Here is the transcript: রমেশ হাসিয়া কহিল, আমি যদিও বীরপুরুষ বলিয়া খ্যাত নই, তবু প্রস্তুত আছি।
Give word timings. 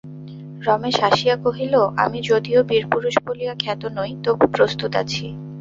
রমেশ 0.61 0.95
হাসিয়া 1.01 1.35
কহিল, 1.37 1.73
আমি 1.97 2.19
যদিও 2.21 2.59
বীরপুরুষ 2.63 3.15
বলিয়া 3.25 3.53
খ্যাত 3.59 3.81
নই, 3.97 4.11
তবু 4.23 4.45
প্রস্তুত 4.55 4.91
আছি। 4.95 5.25